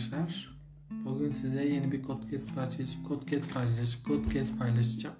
arkadaşlar. 0.00 0.50
Bugün 1.04 1.32
size 1.32 1.64
yeni 1.64 1.92
bir 1.92 2.02
podcast 2.02 2.54
paylaş, 2.54 2.76
podcast 3.08 3.54
paylaş, 3.54 3.98
podcast 4.06 4.58
paylaşacağım. 4.58 5.16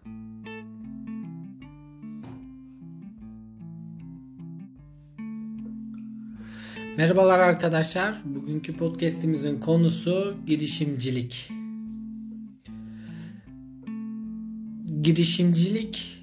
Merhabalar 6.97 7.39
arkadaşlar. 7.39 8.21
Bugünkü 8.25 8.77
podcast'imizin 8.77 9.61
konusu 9.61 10.37
girişimcilik. 10.47 11.51
Girişimcilik 15.03 16.23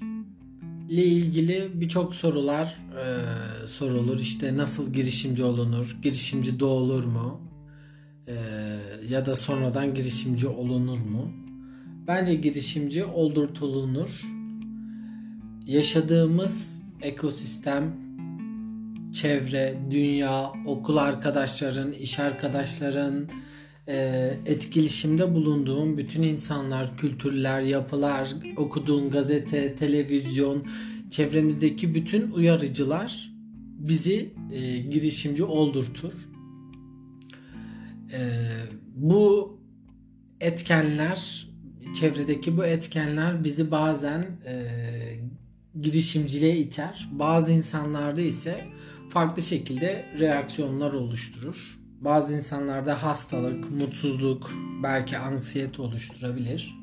ile 0.88 1.04
ilgili 1.04 1.70
birçok 1.74 2.14
sorular 2.14 2.78
e, 3.02 3.66
sorulur. 3.66 4.20
İşte 4.20 4.56
nasıl 4.56 4.92
girişimci 4.92 5.44
olunur? 5.44 5.96
Girişimci 6.02 6.60
doğulur 6.60 7.04
mu? 7.04 7.47
Ya 9.10 9.26
da 9.26 9.36
sonradan 9.36 9.94
girişimci 9.94 10.48
olunur 10.48 10.98
mu? 10.98 11.32
Bence 12.06 12.34
girişimci 12.34 13.04
oldurtulunur. 13.04 14.22
Yaşadığımız 15.66 16.82
ekosistem, 17.02 17.96
çevre, 19.12 19.78
dünya, 19.90 20.52
okul 20.66 20.96
arkadaşların, 20.96 21.92
iş 21.92 22.18
arkadaşların, 22.18 23.28
e, 23.88 23.96
etkileşimde 24.46 25.34
bulunduğum 25.34 25.98
bütün 25.98 26.22
insanlar, 26.22 26.96
kültürler, 26.96 27.62
yapılar, 27.62 28.28
okuduğun 28.56 29.10
gazete, 29.10 29.74
televizyon, 29.74 30.66
çevremizdeki 31.10 31.94
bütün 31.94 32.30
uyarıcılar 32.30 33.30
bizi 33.78 34.34
e, 34.52 34.78
girişimci 34.78 35.44
oldurtur. 35.44 36.12
E, 38.12 38.18
bu 38.98 39.58
etkenler, 40.40 41.48
çevredeki 42.00 42.56
bu 42.56 42.64
etkenler 42.64 43.44
bizi 43.44 43.70
bazen 43.70 44.20
e, 44.46 44.66
girişimciliğe 45.80 46.56
iter. 46.56 47.08
Bazı 47.12 47.52
insanlarda 47.52 48.20
ise 48.20 48.64
farklı 49.08 49.42
şekilde 49.42 50.06
reaksiyonlar 50.18 50.92
oluşturur. 50.92 51.56
Bazı 52.00 52.34
insanlarda 52.36 53.02
hastalık, 53.02 53.70
mutsuzluk, 53.70 54.52
belki 54.82 55.18
anksiyete 55.18 55.82
oluşturabilir. 55.82 56.74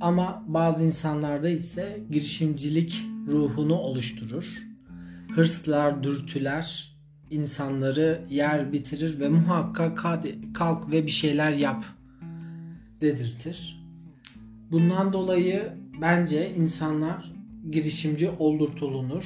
Ama 0.00 0.44
bazı 0.46 0.84
insanlarda 0.84 1.48
ise 1.48 2.04
girişimcilik 2.10 3.06
ruhunu 3.26 3.74
oluşturur. 3.74 4.46
Hırslar, 5.34 6.02
dürtüler 6.02 6.96
insanları 7.30 8.24
yer 8.30 8.72
bitirir 8.72 9.20
ve 9.20 9.28
muhakkak 9.28 9.98
kalk 10.54 10.92
ve 10.92 11.06
bir 11.06 11.10
şeyler 11.10 11.52
yap 11.52 11.84
dedirtir. 13.00 13.80
Bundan 14.72 15.12
dolayı 15.12 15.72
bence 16.00 16.54
insanlar 16.54 17.32
girişimci 17.70 18.30
oldurtulunur. 18.30 19.24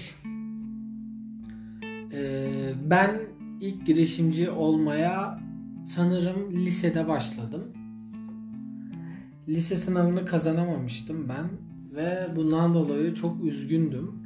Ee, 2.13 2.49
ben 2.91 3.21
ilk 3.61 3.87
girişimci 3.87 4.51
olmaya 4.51 5.41
sanırım 5.85 6.51
lisede 6.51 7.09
başladım. 7.09 7.65
Lise 9.49 9.77
sınavını 9.77 10.25
kazanamamıştım 10.25 11.29
ben 11.29 11.49
ve 11.97 12.29
bundan 12.37 12.75
dolayı 12.75 13.15
çok 13.15 13.45
üzgündüm. 13.45 14.24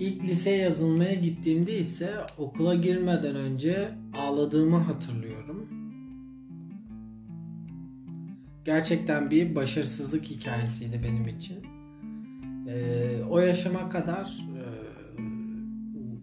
İlk 0.00 0.24
liseye 0.24 0.56
yazılmaya 0.56 1.14
gittiğimde 1.14 1.78
ise 1.78 2.10
okula 2.38 2.74
girmeden 2.74 3.36
önce 3.36 3.90
ağladığımı 4.14 4.76
hatırlıyorum. 4.76 5.68
Gerçekten 8.64 9.30
bir 9.30 9.54
başarısızlık 9.54 10.24
hikayesiydi 10.24 11.00
benim 11.04 11.28
için. 11.28 11.56
Ee, 12.68 13.24
o 13.30 13.38
yaşama 13.38 13.88
kadar 13.88 14.24
e, 14.24 14.62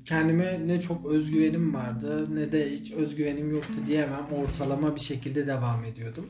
kendime 0.05 0.67
ne 0.67 0.79
çok 0.79 1.05
özgüvenim 1.05 1.73
vardı 1.73 2.35
ne 2.35 2.51
de 2.51 2.71
hiç 2.71 2.91
özgüvenim 2.91 3.51
yoktu 3.51 3.79
diyemem. 3.87 4.25
Ortalama 4.35 4.95
bir 4.95 5.01
şekilde 5.01 5.47
devam 5.47 5.83
ediyordum. 5.83 6.25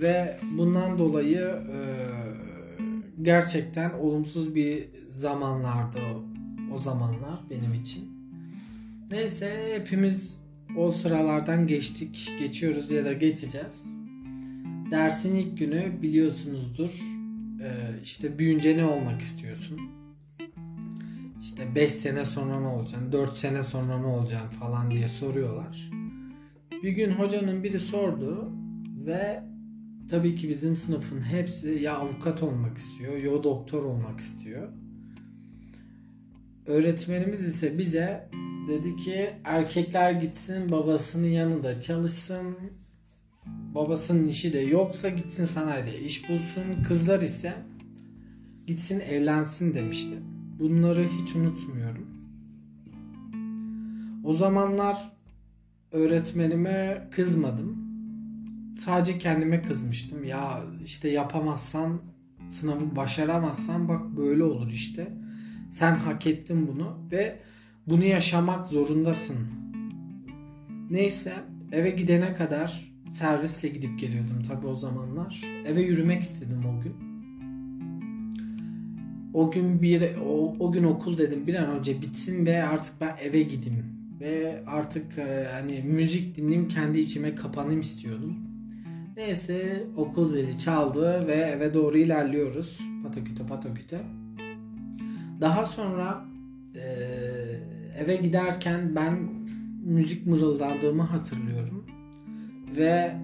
Ve 0.00 0.40
bundan 0.58 0.98
dolayı 0.98 1.44
e, 1.48 1.78
gerçekten 3.22 3.90
olumsuz 3.90 4.54
bir 4.54 4.88
zamanlardı 5.10 5.98
o 6.74 6.78
zamanlar 6.78 7.40
benim 7.50 7.74
için. 7.74 8.04
Neyse 9.10 9.72
hepimiz 9.74 10.40
o 10.76 10.90
sıralardan 10.90 11.66
geçtik, 11.66 12.32
geçiyoruz 12.38 12.90
ya 12.90 13.04
da 13.04 13.12
geçeceğiz. 13.12 13.96
Dersin 14.90 15.34
ilk 15.34 15.58
günü 15.58 16.02
biliyorsunuzdur. 16.02 17.00
E, 17.62 17.68
işte 18.02 18.38
büyünce 18.38 18.76
ne 18.76 18.84
olmak 18.84 19.20
istiyorsun? 19.20 19.80
işte 21.56 21.74
5 21.74 21.92
sene 21.92 22.24
sonra 22.24 22.60
ne 22.60 22.66
olacaksın, 22.66 23.12
4 23.12 23.36
sene 23.36 23.62
sonra 23.62 23.98
ne 23.98 24.06
olacaksın 24.06 24.60
falan 24.60 24.90
diye 24.90 25.08
soruyorlar. 25.08 25.90
Bir 26.82 26.90
gün 26.90 27.10
hocanın 27.10 27.64
biri 27.64 27.80
sordu 27.80 28.52
ve 29.06 29.42
tabii 30.10 30.36
ki 30.36 30.48
bizim 30.48 30.76
sınıfın 30.76 31.20
hepsi 31.20 31.68
ya 31.82 31.96
avukat 31.96 32.42
olmak 32.42 32.78
istiyor 32.78 33.16
ya 33.16 33.44
doktor 33.44 33.82
olmak 33.82 34.20
istiyor. 34.20 34.68
Öğretmenimiz 36.66 37.44
ise 37.44 37.78
bize 37.78 38.28
dedi 38.68 38.96
ki 38.96 39.30
erkekler 39.44 40.12
gitsin 40.12 40.72
babasının 40.72 41.26
yanında 41.26 41.80
çalışsın. 41.80 42.56
Babasının 43.74 44.28
işi 44.28 44.52
de 44.52 44.58
yoksa 44.58 45.08
gitsin 45.08 45.44
sanayide 45.44 46.00
iş 46.00 46.28
bulsun. 46.28 46.82
Kızlar 46.88 47.20
ise 47.20 47.54
gitsin 48.66 49.00
evlensin 49.00 49.74
demişti. 49.74 50.14
Bunları 50.58 51.08
hiç 51.08 51.36
unutmuyorum. 51.36 52.06
O 54.24 54.34
zamanlar 54.34 55.12
öğretmenime 55.92 57.08
kızmadım. 57.10 57.86
Sadece 58.78 59.18
kendime 59.18 59.62
kızmıştım. 59.62 60.24
Ya 60.24 60.64
işte 60.84 61.08
yapamazsan, 61.08 62.00
sınavı 62.48 62.96
başaramazsan 62.96 63.88
bak 63.88 64.16
böyle 64.16 64.42
olur 64.44 64.70
işte. 64.70 65.25
Sen 65.70 65.94
hak 65.94 66.26
ettin 66.26 66.68
bunu 66.68 66.98
ve 67.12 67.38
bunu 67.86 68.04
yaşamak 68.04 68.66
zorundasın. 68.66 69.36
Neyse 70.90 71.32
eve 71.72 71.90
gidene 71.90 72.34
kadar 72.34 72.92
servisle 73.10 73.68
gidip 73.68 73.98
geliyordum 73.98 74.42
tabii 74.48 74.66
o 74.66 74.74
zamanlar. 74.74 75.42
Eve 75.66 75.82
yürümek 75.82 76.22
istedim 76.22 76.62
o 76.66 76.80
gün 76.82 77.06
o 79.36 79.50
gün 79.50 79.82
bir 79.82 80.02
o, 80.26 80.56
o 80.58 80.72
gün 80.72 80.84
okul 80.84 81.18
dedim 81.18 81.46
bir 81.46 81.54
an 81.54 81.78
önce 81.78 82.02
bitsin 82.02 82.46
ve 82.46 82.64
artık 82.64 83.00
ben 83.00 83.16
eve 83.22 83.42
gideyim 83.42 83.84
ve 84.20 84.62
artık 84.66 85.18
e, 85.18 85.46
hani 85.52 85.82
müzik 85.84 86.36
dinleyeyim 86.36 86.68
kendi 86.68 86.98
içime 86.98 87.34
kapanayım 87.34 87.80
istiyordum. 87.80 88.36
Neyse 89.16 89.86
okul 89.96 90.28
zili 90.28 90.58
çaldı 90.58 91.26
ve 91.26 91.34
eve 91.34 91.74
doğru 91.74 91.98
ilerliyoruz. 91.98 92.80
Pataküte 93.02 93.46
pataküte. 93.46 94.00
Daha 95.40 95.66
sonra 95.66 96.24
e, 96.74 96.86
eve 97.98 98.16
giderken 98.16 98.96
ben 98.96 99.18
müzik 99.84 100.26
mırıldandığımı 100.26 101.02
hatırlıyorum. 101.02 101.86
Ve 102.76 103.16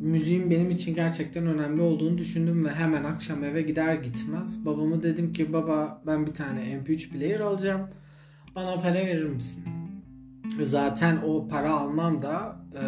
müziğin 0.00 0.50
benim 0.50 0.70
için 0.70 0.94
gerçekten 0.94 1.46
önemli 1.46 1.82
olduğunu 1.82 2.18
düşündüm 2.18 2.64
ve 2.64 2.70
hemen 2.70 3.04
akşam 3.04 3.44
eve 3.44 3.62
gider 3.62 3.94
gitmez 3.94 4.66
babamı 4.66 5.02
dedim 5.02 5.32
ki 5.32 5.52
baba 5.52 6.02
ben 6.06 6.26
bir 6.26 6.34
tane 6.34 6.60
MP3 6.60 7.10
player 7.10 7.40
alacağım. 7.40 7.88
Bana 8.56 8.78
para 8.78 8.94
verir 8.94 9.24
misin? 9.24 9.64
Zaten 10.62 11.18
o 11.26 11.48
para 11.48 11.70
almam 11.70 12.22
da 12.22 12.56
e, 12.74 12.84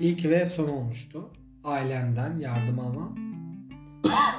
ilk 0.00 0.24
ve 0.24 0.44
son 0.44 0.68
olmuştu. 0.68 1.30
Ailemden 1.64 2.38
yardım 2.38 2.78
almam. 2.78 3.16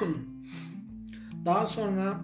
Daha 1.44 1.66
sonra 1.66 2.20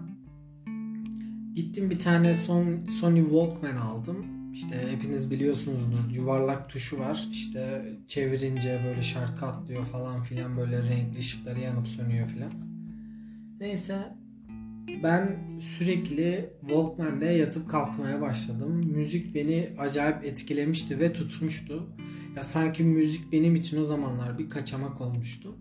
gittim 1.55 1.89
bir 1.89 1.99
tane 1.99 2.33
son 2.33 2.79
Sony 2.79 3.21
Walkman 3.21 3.75
aldım 3.75 4.25
işte 4.55 4.75
hepiniz 4.91 5.31
biliyorsunuzdur 5.31 6.15
yuvarlak 6.15 6.69
tuşu 6.69 6.99
var. 6.99 7.27
İşte 7.31 7.85
çevirince 8.07 8.81
böyle 8.85 9.01
şarkı 9.01 9.45
atlıyor 9.45 9.83
falan 9.85 10.21
filan 10.21 10.57
böyle 10.57 10.83
renkli 10.83 11.19
ışıkları 11.19 11.59
yanıp 11.59 11.87
sönüyor 11.87 12.27
filan. 12.27 12.51
Neyse 13.59 14.15
ben 15.03 15.39
sürekli 15.59 16.49
Walkman'de 16.61 17.25
yatıp 17.25 17.69
kalkmaya 17.69 18.21
başladım. 18.21 18.91
Müzik 18.95 19.35
beni 19.35 19.69
acayip 19.79 20.23
etkilemişti 20.23 20.99
ve 20.99 21.13
tutmuştu. 21.13 21.89
Ya 22.35 22.43
sanki 22.43 22.83
müzik 22.83 23.31
benim 23.31 23.55
için 23.55 23.81
o 23.81 23.85
zamanlar 23.85 24.39
bir 24.39 24.49
kaçamak 24.49 25.01
olmuştu. 25.01 25.55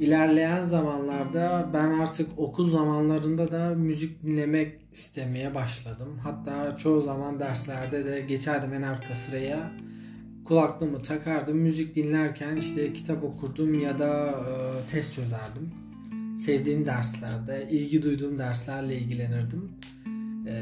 İlerleyen 0.00 0.64
zamanlarda 0.64 1.70
ben 1.72 1.90
artık 1.90 2.38
okul 2.38 2.70
zamanlarında 2.70 3.50
da 3.50 3.74
müzik 3.74 4.22
dinlemek 4.22 4.80
istemeye 4.92 5.54
başladım. 5.54 6.18
Hatta 6.22 6.76
çoğu 6.76 7.00
zaman 7.00 7.40
derslerde 7.40 8.06
de 8.06 8.20
geçerdim 8.20 8.74
en 8.74 8.82
arka 8.82 9.14
sıraya. 9.14 9.70
kulaklığımı 10.44 11.02
takardım. 11.02 11.56
Müzik 11.58 11.94
dinlerken 11.94 12.56
işte 12.56 12.92
kitap 12.92 13.24
okurdum 13.24 13.80
ya 13.80 13.98
da 13.98 14.26
e, 14.26 14.90
test 14.90 15.14
çözerdim. 15.14 15.70
Sevdiğim 16.38 16.86
derslerde, 16.86 17.68
ilgi 17.70 18.02
duyduğum 18.02 18.38
derslerle 18.38 18.96
ilgilenirdim. 18.96 19.72
E, 20.46 20.52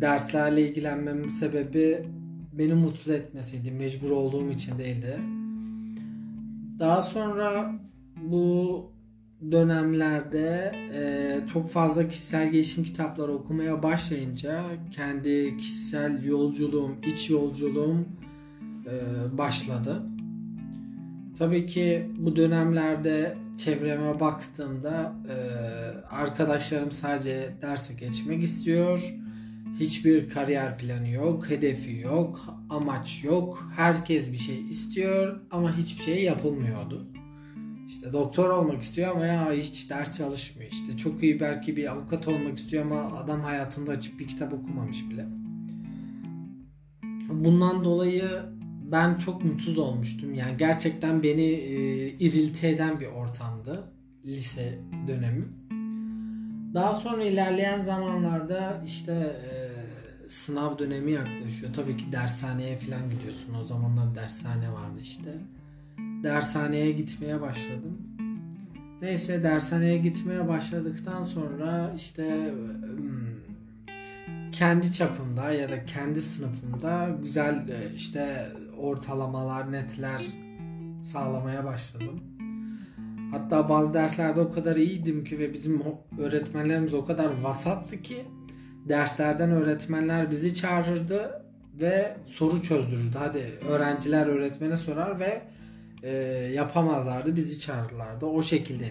derslerle 0.00 0.68
ilgilenmemin 0.68 1.28
sebebi 1.28 2.06
beni 2.52 2.74
mutlu 2.74 3.12
etmesiydi. 3.12 3.70
Mecbur 3.70 4.10
olduğum 4.10 4.50
için 4.50 4.78
değildi. 4.78 5.20
Daha 6.78 7.02
sonra 7.02 7.78
bu 8.22 8.84
dönemlerde 9.50 10.72
e, 10.94 11.46
çok 11.46 11.70
fazla 11.70 12.08
kişisel 12.08 12.50
gelişim 12.50 12.84
kitapları 12.84 13.32
okumaya 13.32 13.82
başlayınca 13.82 14.64
kendi 14.90 15.56
kişisel 15.56 16.24
yolculuğum, 16.24 16.96
iç 17.06 17.30
yolculuğum 17.30 18.06
e, 18.86 19.38
başladı. 19.38 20.02
Tabii 21.38 21.66
ki 21.66 22.10
bu 22.18 22.36
dönemlerde 22.36 23.36
çevreme 23.56 24.20
baktığımda 24.20 25.16
e, 25.28 25.36
arkadaşlarım 26.14 26.90
sadece 26.90 27.54
derse 27.62 27.94
geçmek 27.94 28.42
istiyor. 28.42 29.14
Hiçbir 29.80 30.28
kariyer 30.28 30.78
planı 30.78 31.08
yok, 31.08 31.50
hedefi 31.50 31.96
yok, 31.96 32.58
amaç 32.70 33.24
yok. 33.24 33.70
Herkes 33.76 34.32
bir 34.32 34.36
şey 34.36 34.68
istiyor 34.68 35.40
ama 35.50 35.76
hiçbir 35.76 36.02
şey 36.02 36.24
yapılmıyordu. 36.24 37.06
İşte 37.88 38.12
doktor 38.12 38.50
olmak 38.50 38.82
istiyor 38.82 39.16
ama 39.16 39.26
ya 39.26 39.52
hiç 39.52 39.90
ders 39.90 40.16
çalışmıyor. 40.16 40.70
İşte 40.70 40.96
çok 40.96 41.22
iyi 41.22 41.40
belki 41.40 41.76
bir 41.76 41.92
avukat 41.92 42.28
olmak 42.28 42.58
istiyor 42.58 42.84
ama 42.84 43.00
adam 43.00 43.40
hayatında 43.40 43.92
açıp 43.92 44.18
bir 44.20 44.28
kitap 44.28 44.52
okumamış 44.52 45.10
bile. 45.10 45.26
Bundan 47.30 47.84
dolayı 47.84 48.42
ben 48.92 49.14
çok 49.14 49.44
mutsuz 49.44 49.78
olmuştum. 49.78 50.34
Yani 50.34 50.56
gerçekten 50.56 51.22
beni 51.22 51.42
e, 51.42 52.08
irilti 52.08 52.66
eden 52.66 53.00
bir 53.00 53.06
ortamdı 53.06 53.92
lise 54.24 54.78
dönemi. 55.08 55.44
Daha 56.74 56.94
sonra 56.94 57.24
ilerleyen 57.24 57.80
zamanlarda 57.80 58.82
işte 58.86 59.12
e, 59.12 59.52
sınav 60.28 60.78
dönemi 60.78 61.12
yaklaşıyor. 61.12 61.72
Tabii 61.72 61.96
ki 61.96 62.04
dershaneye 62.12 62.76
falan 62.76 63.10
gidiyorsun. 63.10 63.54
O 63.54 63.64
zamanlar 63.64 64.14
dershane 64.14 64.72
vardı 64.72 65.00
işte. 65.02 65.34
Dershaneye 66.22 66.92
gitmeye 66.92 67.40
başladım. 67.40 67.98
Neyse 69.02 69.42
dershaneye 69.42 69.98
gitmeye 69.98 70.48
başladıktan 70.48 71.22
sonra 71.22 71.92
işte 71.96 72.52
hmm, 72.96 73.28
kendi 74.52 74.92
çapımda 74.92 75.52
ya 75.52 75.70
da 75.70 75.84
kendi 75.84 76.20
sınıfımda 76.20 77.08
güzel 77.22 77.68
e, 77.68 77.94
işte 77.96 78.46
ortalamalar, 78.78 79.72
netler 79.72 80.22
sağlamaya 81.00 81.64
başladım. 81.64 82.20
Hatta 83.30 83.68
bazı 83.68 83.94
derslerde 83.94 84.40
o 84.40 84.50
kadar 84.50 84.76
iyiydim 84.76 85.24
ki 85.24 85.38
ve 85.38 85.52
bizim 85.52 85.82
öğretmenlerimiz 86.18 86.94
o 86.94 87.04
kadar 87.04 87.42
vasattı 87.42 88.02
ki 88.02 88.24
derslerden 88.88 89.50
öğretmenler 89.50 90.30
bizi 90.30 90.54
çağırırdı 90.54 91.42
ve 91.80 92.16
soru 92.24 92.62
çözdürürdü. 92.62 93.16
Hadi 93.18 93.44
öğrenciler 93.68 94.26
öğretmene 94.26 94.76
sorar 94.76 95.20
ve 95.20 95.42
e, 96.02 96.12
yapamazlardı 96.54 97.36
bizi 97.36 97.60
çağırırlardı. 97.60 98.26
O 98.26 98.42
şekilde 98.42 98.84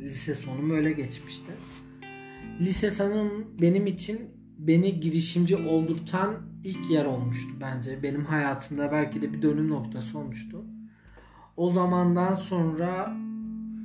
lise 0.00 0.34
sonum 0.34 0.70
öyle 0.70 0.92
geçmişti. 0.92 1.52
Lise 2.60 2.90
sanırım 2.90 3.46
benim 3.60 3.86
için 3.86 4.20
beni 4.58 5.00
girişimci 5.00 5.56
oldurtan 5.56 6.34
ilk 6.64 6.90
yer 6.90 7.04
olmuştu 7.04 7.52
bence. 7.60 8.02
Benim 8.02 8.24
hayatımda 8.24 8.92
belki 8.92 9.22
de 9.22 9.32
bir 9.32 9.42
dönüm 9.42 9.70
noktası 9.70 10.18
olmuştu. 10.18 10.64
O 11.56 11.70
zamandan 11.70 12.34
sonra 12.34 13.16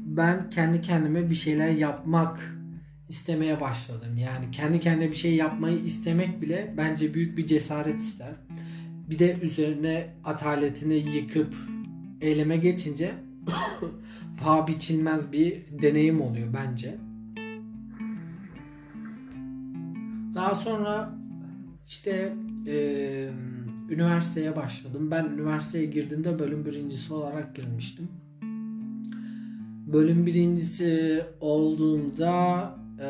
ben 0.05 0.49
kendi 0.49 0.81
kendime 0.81 1.29
bir 1.29 1.35
şeyler 1.35 1.69
yapmak 1.69 2.57
istemeye 3.09 3.61
başladım. 3.61 4.17
Yani 4.17 4.51
kendi 4.51 4.79
kendine 4.79 5.09
bir 5.09 5.15
şey 5.15 5.35
yapmayı 5.35 5.77
istemek 5.77 6.41
bile 6.41 6.73
bence 6.77 7.13
büyük 7.13 7.37
bir 7.37 7.47
cesaret 7.47 8.01
ister. 8.01 8.33
Bir 9.09 9.19
de 9.19 9.37
üzerine 9.41 10.13
ataletini 10.23 10.93
yıkıp 10.93 11.55
eyleme 12.23 12.57
geçince 12.57 13.13
paha 14.39 14.67
biçilmez 14.67 15.31
bir 15.31 15.63
deneyim 15.81 16.21
oluyor 16.21 16.47
bence. 16.53 16.97
Daha 20.35 20.55
sonra 20.55 21.15
işte 21.87 22.33
e, 22.67 23.29
üniversiteye 23.89 24.55
başladım. 24.55 25.11
Ben 25.11 25.25
üniversiteye 25.25 25.85
girdiğimde 25.85 26.39
bölüm 26.39 26.65
birincisi 26.65 27.13
olarak 27.13 27.55
girmiştim. 27.55 28.07
Bölüm 29.93 30.25
birincisi 30.25 31.23
olduğumda 31.39 32.75
e, 32.99 33.09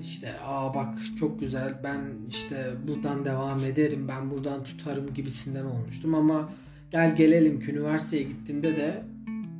işte 0.00 0.28
aa 0.44 0.74
bak 0.74 0.94
çok 1.18 1.40
güzel 1.40 1.80
ben 1.84 2.00
işte 2.28 2.74
buradan 2.88 3.24
devam 3.24 3.64
ederim 3.64 4.08
ben 4.08 4.30
buradan 4.30 4.64
tutarım 4.64 5.14
gibisinden 5.14 5.64
olmuştum 5.64 6.14
ama 6.14 6.48
gel 6.94 7.16
gelelim 7.16 7.60
ki 7.60 7.70
üniversiteye 7.70 8.22
gittiğimde 8.22 8.76
de 8.76 9.02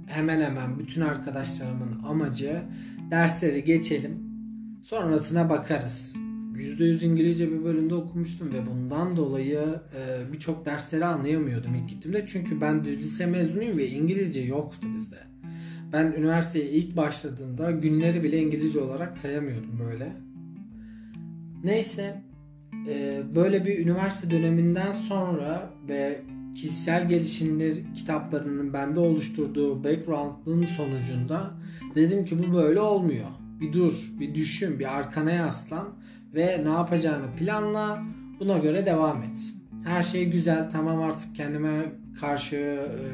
hemen 0.07 0.41
hemen 0.41 0.79
bütün 0.79 1.01
arkadaşlarımın 1.01 2.03
amacı 2.05 2.63
dersleri 3.11 3.65
geçelim 3.65 4.19
sonrasına 4.83 5.51
bakarız 5.51 6.17
%100 6.57 7.07
İngilizce 7.07 7.53
bir 7.53 7.65
bölümde 7.65 7.95
okumuştum 7.95 8.53
ve 8.53 8.67
bundan 8.67 9.17
dolayı 9.17 9.81
e, 9.97 10.33
birçok 10.33 10.67
dersleri 10.67 11.05
anlayamıyordum 11.05 11.75
ilk 11.75 11.89
gittiğimde. 11.89 12.27
Çünkü 12.27 12.61
ben 12.61 12.85
düz 12.85 12.99
lise 12.99 13.27
mezunuyum 13.27 13.79
ve 13.79 13.89
İngilizce 13.89 14.41
yoktu 14.41 14.87
bizde. 14.97 15.19
Ben 15.93 16.07
üniversiteye 16.07 16.65
ilk 16.65 16.97
başladığımda 16.97 17.71
günleri 17.71 18.23
bile 18.23 18.39
İngilizce 18.39 18.81
olarak 18.81 19.17
sayamıyordum 19.17 19.79
böyle. 19.79 20.13
Neyse 21.65 22.23
e, 22.89 23.23
böyle 23.35 23.65
bir 23.65 23.79
üniversite 23.79 24.31
döneminden 24.31 24.93
sonra 24.93 25.71
ve 25.89 26.21
kişisel 26.55 27.09
gelişimler 27.09 27.75
kitaplarının 27.95 28.73
bende 28.73 29.01
oluşturduğu 29.01 29.85
background'ın 29.85 30.65
sonucunda 30.65 31.51
dedim 31.95 32.25
ki 32.25 32.39
bu 32.39 32.55
böyle 32.55 32.81
olmuyor. 32.81 33.27
Bir 33.61 33.73
dur, 33.73 34.13
bir 34.21 34.35
düşün, 34.35 34.79
bir 34.79 34.99
arkana 34.99 35.31
yaslan 35.31 35.89
ve 36.35 36.65
ne 36.65 36.69
yapacağını 36.69 37.37
planla. 37.39 38.03
Buna 38.41 38.59
göre 38.59 38.87
devam 38.87 39.23
et. 39.23 39.39
Her 39.85 40.03
şey 40.03 40.31
güzel. 40.31 40.71
Tamam 40.71 41.03
artık 41.03 41.37
kendime 41.37 41.93
karşı 42.21 42.57
e, 42.57 43.05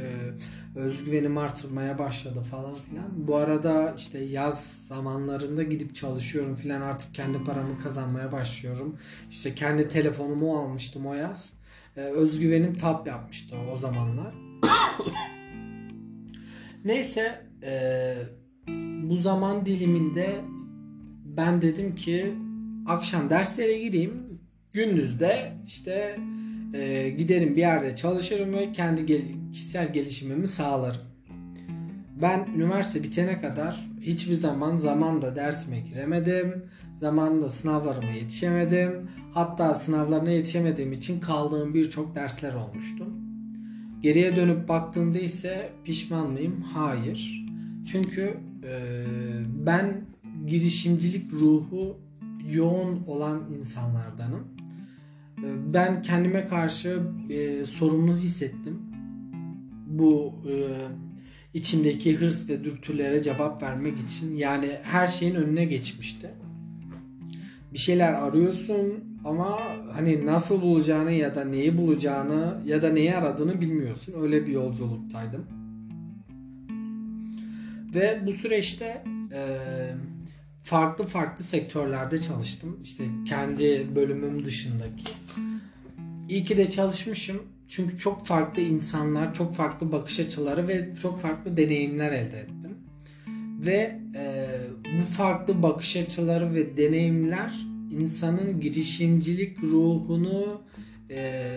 özgüvenim 0.74 1.38
artırmaya 1.38 1.98
başladı 1.98 2.40
falan 2.40 2.74
filan. 2.74 3.28
Bu 3.28 3.36
arada 3.36 3.94
işte 3.96 4.18
yaz 4.18 4.86
zamanlarında 4.88 5.62
gidip 5.62 5.94
çalışıyorum 5.94 6.54
filan 6.54 6.80
artık 6.80 7.14
kendi 7.14 7.44
paramı 7.44 7.78
kazanmaya 7.78 8.32
başlıyorum. 8.32 8.96
İşte 9.30 9.54
kendi 9.54 9.88
telefonumu 9.88 10.58
almıştım 10.58 11.06
o 11.06 11.14
yaz. 11.14 11.52
E, 11.96 12.00
özgüvenim 12.00 12.78
tap 12.78 13.06
yapmıştı 13.06 13.56
o 13.74 13.76
zamanlar. 13.76 14.34
Neyse 16.84 17.46
e, 17.62 18.14
bu 19.02 19.16
zaman 19.16 19.66
diliminde 19.66 20.40
ben 21.24 21.62
dedim 21.62 21.94
ki 21.94 22.34
akşam 22.86 23.30
derslere 23.30 23.78
gireyim. 23.78 24.40
Gündüz 24.72 25.20
de 25.20 25.52
işte 25.66 26.20
e, 26.74 27.10
giderim 27.10 27.56
bir 27.56 27.60
yerde 27.60 27.96
çalışırım 27.96 28.52
ve 28.52 28.72
kendi 28.72 29.06
gel- 29.06 29.52
kişisel 29.52 29.92
gelişimimi 29.92 30.48
sağlarım. 30.48 31.00
Ben 32.22 32.48
üniversite 32.56 33.02
bitene 33.02 33.40
kadar 33.40 33.90
hiçbir 34.00 34.34
zaman 34.34 34.76
zamanda 34.76 35.36
dersime 35.36 35.80
giremedim. 35.80 36.64
Zamanında 36.98 37.48
sınavlarıma 37.48 38.10
yetişemedim. 38.10 39.08
Hatta 39.34 39.74
sınavlarına 39.74 40.30
yetişemediğim 40.30 40.92
için 40.92 41.20
kaldığım 41.20 41.74
birçok 41.74 42.14
dersler 42.14 42.54
olmuştu. 42.54 43.06
Geriye 44.00 44.36
dönüp 44.36 44.68
baktığımda 44.68 45.18
ise 45.18 45.72
pişman 45.84 46.30
mıyım? 46.30 46.60
Hayır. 46.62 47.46
Çünkü 47.92 48.36
e, 48.64 48.72
ben 49.66 50.00
girişimcilik 50.46 51.32
ruhu 51.32 51.98
yoğun 52.50 53.02
olan 53.06 53.42
insanlardanım. 53.58 54.59
Ee, 55.44 55.74
ben 55.74 56.02
kendime 56.02 56.46
karşı 56.46 57.02
e, 57.30 57.64
sorumlu 57.64 58.16
hissettim. 58.16 58.78
Bu 59.86 60.34
e, 60.48 60.54
içimdeki 61.54 62.16
hırs 62.16 62.48
ve 62.48 62.64
dürtülere 62.64 63.22
cevap 63.22 63.62
vermek 63.62 63.98
için 63.98 64.36
yani 64.36 64.70
her 64.82 65.06
şeyin 65.06 65.34
önüne 65.34 65.64
geçmişti. 65.64 66.30
Bir 67.72 67.78
şeyler 67.78 68.12
arıyorsun 68.12 69.04
ama 69.24 69.58
hani 69.92 70.26
nasıl 70.26 70.62
bulacağını 70.62 71.12
ya 71.12 71.34
da 71.34 71.44
neyi 71.44 71.78
bulacağını 71.78 72.62
ya 72.66 72.82
da 72.82 72.88
neyi 72.88 73.16
aradığını 73.16 73.60
bilmiyorsun. 73.60 74.14
Öyle 74.22 74.46
bir 74.46 74.52
yolculuktaydım. 74.52 75.46
Ve 77.94 78.22
bu 78.26 78.32
süreçte 78.32 79.04
eee 79.32 79.94
farklı 80.62 81.06
farklı 81.06 81.44
sektörlerde 81.44 82.20
çalıştım. 82.20 82.80
İşte 82.84 83.04
kendi 83.28 83.86
bölümüm 83.96 84.44
dışındaki. 84.44 85.04
İyi 86.28 86.44
ki 86.44 86.56
de 86.56 86.70
çalışmışım. 86.70 87.42
Çünkü 87.68 87.98
çok 87.98 88.26
farklı 88.26 88.62
insanlar, 88.62 89.34
çok 89.34 89.54
farklı 89.54 89.92
bakış 89.92 90.20
açıları 90.20 90.68
ve 90.68 90.94
çok 91.02 91.20
farklı 91.20 91.56
deneyimler 91.56 92.12
elde 92.12 92.38
ettim. 92.38 92.78
Ve 93.66 94.00
e, 94.16 94.46
bu 94.98 95.02
farklı 95.02 95.62
bakış 95.62 95.96
açıları 95.96 96.54
ve 96.54 96.76
deneyimler 96.76 97.66
insanın 97.90 98.60
girişimcilik 98.60 99.62
ruhunu 99.62 100.62
e, 101.10 101.50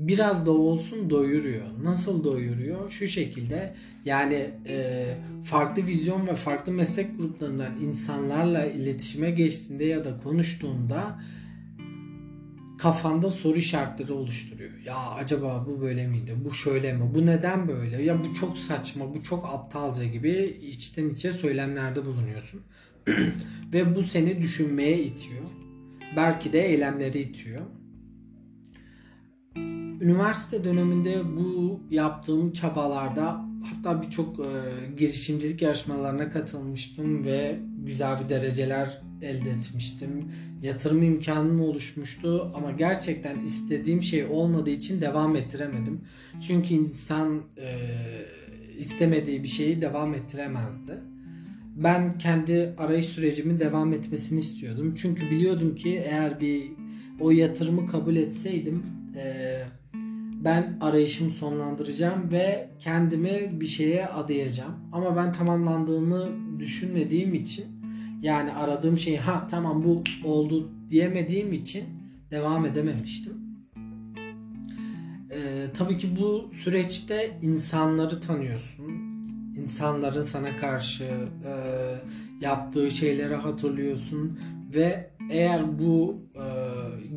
biraz 0.00 0.46
da 0.46 0.50
olsun 0.50 1.10
doyuruyor. 1.10 1.66
Nasıl 1.82 2.24
doyuruyor? 2.24 2.90
Şu 2.90 3.06
şekilde 3.06 3.74
yani 4.04 4.50
e, 4.68 5.06
farklı 5.44 5.86
vizyon 5.86 6.26
ve 6.26 6.34
farklı 6.34 6.72
meslek 6.72 7.18
gruplarından 7.18 7.80
insanlarla 7.80 8.66
iletişime 8.66 9.30
geçtiğinde 9.30 9.84
ya 9.84 10.04
da 10.04 10.16
konuştuğunda 10.16 11.20
kafanda 12.78 13.30
soru 13.30 13.58
işaretleri 13.58 14.12
oluşturuyor. 14.12 14.70
Ya 14.86 14.96
acaba 14.96 15.66
bu 15.68 15.80
böyle 15.80 16.06
miydi? 16.06 16.36
Bu 16.44 16.54
şöyle 16.54 16.92
mi? 16.92 17.14
Bu 17.14 17.26
neden 17.26 17.68
böyle? 17.68 18.02
Ya 18.02 18.24
bu 18.24 18.34
çok 18.34 18.58
saçma, 18.58 19.14
bu 19.14 19.22
çok 19.22 19.46
aptalca 19.46 20.04
gibi 20.04 20.58
içten 20.62 21.08
içe 21.08 21.32
söylemlerde 21.32 22.04
bulunuyorsun. 22.04 22.60
Ve 23.72 23.94
bu 23.94 24.02
seni 24.02 24.40
düşünmeye 24.40 25.02
itiyor. 25.02 25.42
Belki 26.16 26.52
de 26.52 26.66
eylemleri 26.66 27.20
itiyor. 27.20 27.62
Üniversite 30.00 30.64
döneminde 30.64 31.22
bu 31.36 31.80
yaptığım 31.90 32.52
çabalarda 32.52 33.44
hatta 33.64 34.02
birçok 34.02 34.40
e, 34.40 34.48
girişimcilik 34.98 35.62
yarışmalarına 35.62 36.30
katılmıştım 36.30 37.24
ve 37.24 37.58
güzel 37.78 38.20
bir 38.24 38.28
dereceler 38.28 39.02
elde 39.22 39.50
etmiştim. 39.50 40.32
Yatırım 40.62 41.02
imkanım 41.02 41.60
oluşmuştu 41.60 42.52
ama 42.54 42.70
gerçekten 42.70 43.40
istediğim 43.40 44.02
şey 44.02 44.24
olmadığı 44.24 44.70
için 44.70 45.00
devam 45.00 45.36
ettiremedim. 45.36 46.00
Çünkü 46.46 46.74
insan 46.74 47.42
e, 47.58 47.68
istemediği 48.78 49.42
bir 49.42 49.48
şeyi 49.48 49.82
devam 49.82 50.14
ettiremezdi. 50.14 50.92
Ben 51.76 52.18
kendi 52.18 52.74
arayış 52.78 53.06
sürecimin 53.06 53.60
devam 53.60 53.92
etmesini 53.92 54.38
istiyordum. 54.38 54.94
Çünkü 54.96 55.30
biliyordum 55.30 55.74
ki 55.74 56.02
eğer 56.04 56.40
bir 56.40 56.70
o 57.20 57.30
yatırımı 57.30 57.86
kabul 57.86 58.16
etseydim 58.16 58.82
e, 59.16 59.62
ben 60.44 60.78
arayışımı 60.80 61.30
sonlandıracağım 61.30 62.30
ve 62.30 62.70
kendimi 62.78 63.60
bir 63.60 63.66
şeye 63.66 64.06
adayacağım. 64.06 64.74
Ama 64.92 65.16
ben 65.16 65.32
tamamlandığını 65.32 66.28
düşünmediğim 66.58 67.34
için 67.34 67.66
yani 68.22 68.52
aradığım 68.52 68.98
şey 68.98 69.16
ha 69.16 69.46
tamam 69.50 69.84
bu 69.84 70.02
oldu 70.24 70.70
diyemediğim 70.90 71.52
için 71.52 71.84
devam 72.30 72.66
edememiştim. 72.66 73.32
Ee, 75.30 75.66
tabii 75.74 75.98
ki 75.98 76.16
bu 76.20 76.48
süreçte 76.52 77.38
insanları 77.42 78.20
tanıyorsun. 78.20 79.10
İnsanların 79.56 80.22
sana 80.22 80.56
karşı 80.56 81.04
e, 81.04 81.52
yaptığı 82.40 82.90
şeyleri 82.90 83.34
hatırlıyorsun 83.34 84.40
ve 84.74 85.10
eğer 85.30 85.78
bu 85.78 86.22
e, 86.34 86.46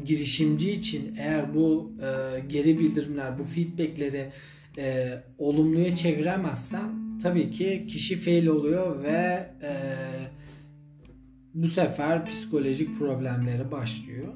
girişimci 0.06 0.72
için 0.72 1.16
eğer 1.18 1.56
bu 1.56 1.92
e, 2.02 2.40
geri 2.40 2.80
bildirimler, 2.80 3.40
bu 3.40 3.44
feedbackleri 3.44 4.32
e, 4.78 5.14
olumluya 5.38 5.96
çeviremezsen 5.96 7.18
tabii 7.24 7.52
ki 7.52 7.86
kişi 7.88 8.18
fail 8.18 8.48
oluyor 8.48 9.04
ve 9.04 9.50
e, 9.64 9.72
bu 11.54 11.68
sefer 11.68 12.26
psikolojik 12.26 13.00
problemleri 13.00 13.72
başlıyor. 13.72 14.34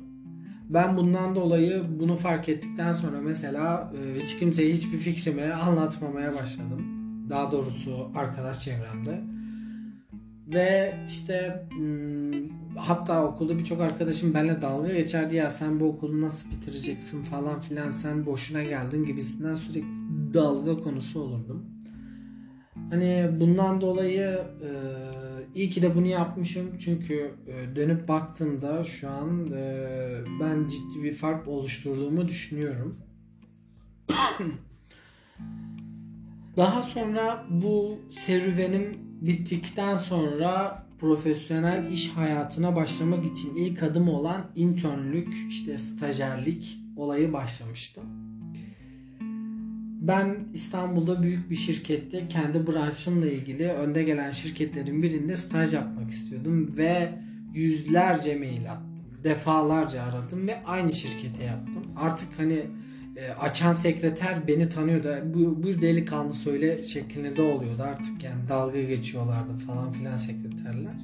Ben 0.69 0.97
bundan 0.97 1.35
dolayı 1.35 1.83
bunu 1.99 2.15
fark 2.15 2.49
ettikten 2.49 2.93
sonra 2.93 3.21
mesela 3.21 3.93
e, 3.97 4.21
hiç 4.21 4.39
kimseye 4.39 4.73
hiçbir 4.73 4.97
fikrimi 4.97 5.43
anlatmamaya 5.43 6.33
başladım. 6.33 6.85
Daha 7.29 7.51
doğrusu 7.51 8.11
arkadaş 8.15 8.59
çevremde. 8.59 9.36
Ve 10.47 10.99
işte 11.07 11.67
hmm, 11.69 12.49
hatta 12.75 13.25
okulda 13.25 13.57
birçok 13.57 13.81
arkadaşım 13.81 14.33
benimle 14.33 14.61
dalga 14.61 14.93
geçerdi 14.93 15.35
ya 15.35 15.49
sen 15.49 15.79
bu 15.79 15.85
okulu 15.85 16.21
nasıl 16.21 16.51
bitireceksin 16.51 17.23
falan 17.23 17.59
filan 17.59 17.89
sen 17.89 18.25
boşuna 18.25 18.63
geldin 18.63 19.05
gibisinden 19.05 19.55
sürekli 19.55 19.87
dalga 20.33 20.79
konusu 20.79 21.21
olurdum. 21.21 21.65
Hani 22.89 23.29
bundan 23.39 23.81
dolayı 23.81 24.41
e, 24.63 24.69
iyi 25.55 25.69
ki 25.69 25.81
de 25.81 25.95
bunu 25.95 26.07
yapmışım 26.07 26.77
çünkü 26.77 27.31
e, 27.47 27.75
dönüp 27.75 28.07
baktığımda 28.07 28.83
şu 28.83 29.09
an 29.09 29.51
e, 29.51 29.87
ben 30.41 30.67
ciddi 30.67 31.03
bir 31.03 31.13
fark 31.13 31.47
oluşturduğumu 31.47 32.27
düşünüyorum. 32.27 32.97
Daha 36.57 36.81
sonra 36.81 37.45
bu 37.49 37.99
serüvenim 38.09 39.06
bittikten 39.21 39.97
sonra 39.97 40.83
profesyonel 40.99 41.91
iş 41.91 42.09
hayatına 42.11 42.75
başlamak 42.75 43.25
için 43.25 43.55
ilk 43.55 43.83
adım 43.83 44.09
olan 44.09 44.45
internlük, 44.55 45.33
işte 45.49 45.77
stajyerlik 45.77 46.77
olayı 46.95 47.33
başlamıştı. 47.33 48.01
Ben 50.01 50.37
İstanbul'da 50.53 51.23
büyük 51.23 51.49
bir 51.49 51.55
şirkette 51.55 52.27
kendi 52.27 52.67
branşımla 52.67 53.29
ilgili 53.29 53.67
önde 53.67 54.03
gelen 54.03 54.31
şirketlerin 54.31 55.03
birinde 55.03 55.37
staj 55.37 55.73
yapmak 55.73 56.11
istiyordum 56.11 56.77
ve 56.77 57.09
yüzlerce 57.53 58.35
mail 58.35 58.71
attım. 58.71 58.87
Defalarca 59.23 60.03
aradım 60.03 60.47
ve 60.47 60.63
aynı 60.63 60.93
şirkete 60.93 61.43
yaptım. 61.43 61.83
Artık 61.95 62.29
hani 62.37 62.65
e, 63.17 63.31
açan 63.31 63.73
sekreter 63.73 64.47
beni 64.47 64.69
tanıyordu. 64.69 65.09
Bu, 65.33 65.63
bu 65.63 65.81
delikanlı 65.81 66.33
söyle 66.33 66.83
şeklinde 66.83 67.37
de 67.37 67.41
oluyordu 67.41 67.83
artık 67.83 68.23
yani 68.23 68.49
dalga 68.49 68.81
geçiyorlardı 68.81 69.57
falan 69.57 69.91
filan 69.91 70.17
sekreterler. 70.17 70.95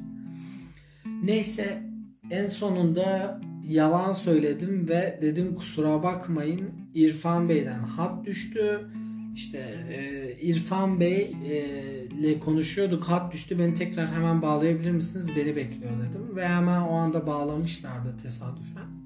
Neyse 1.23 1.83
en 2.31 2.45
sonunda 2.45 3.39
yalan 3.63 4.13
söyledim 4.13 4.89
ve 4.89 5.19
dedim 5.21 5.55
kusura 5.55 6.03
bakmayın 6.03 6.69
İrfan 6.93 7.49
Bey'den 7.49 7.79
hat 7.79 8.25
düştü. 8.25 8.87
İşte 9.35 9.85
e, 9.89 10.31
İrfan 10.41 10.99
Bey 10.99 11.35
e, 11.45 11.59
ile 12.05 12.39
konuşuyorduk 12.39 13.03
hat 13.03 13.33
düştü 13.33 13.59
beni 13.59 13.73
tekrar 13.73 14.11
hemen 14.11 14.41
bağlayabilir 14.41 14.91
misiniz 14.91 15.27
beni 15.35 15.55
bekliyor 15.55 15.91
dedim 15.91 16.35
ve 16.35 16.47
hemen 16.47 16.81
o 16.81 16.93
anda 16.93 17.27
bağlamışlardı 17.27 18.17
tesadüfen. 18.23 19.02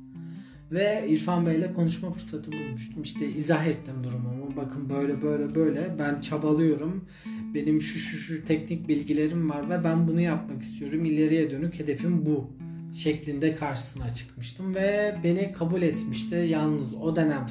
Ve 0.71 1.05
İrfan 1.09 1.45
Bey 1.45 1.55
ile 1.55 1.73
konuşma 1.73 2.11
fırsatı 2.11 2.51
bulmuştum. 2.51 3.01
İşte 3.01 3.27
izah 3.27 3.67
ettim 3.67 3.95
durumumu. 4.03 4.55
Bakın 4.57 4.89
böyle 4.89 5.21
böyle 5.21 5.55
böyle 5.55 5.95
ben 5.99 6.21
çabalıyorum. 6.21 7.05
Benim 7.53 7.81
şu 7.81 7.99
şu 7.99 8.17
şu 8.17 8.45
teknik 8.45 8.87
bilgilerim 8.87 9.49
var 9.49 9.69
ve 9.69 9.83
ben 9.83 10.07
bunu 10.07 10.21
yapmak 10.21 10.61
istiyorum. 10.61 11.05
İleriye 11.05 11.51
dönük 11.51 11.79
hedefim 11.79 12.25
bu 12.25 12.51
şeklinde 12.93 13.55
karşısına 13.55 14.13
çıkmıştım 14.13 14.75
ve 14.75 15.15
beni 15.23 15.51
kabul 15.51 15.81
etmişti. 15.81 16.35
Yalnız 16.35 16.93
o 16.93 17.15
dönem 17.15 17.45